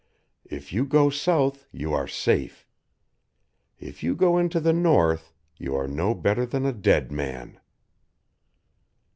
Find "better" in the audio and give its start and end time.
6.15-6.47